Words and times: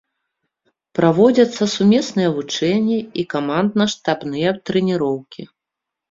Праводзяцца 0.99 1.63
сумесныя 1.73 2.29
вучэнні 2.37 2.97
і 3.23 3.25
камандна-штабныя 3.33 4.49
трэніроўкі. 4.71 5.47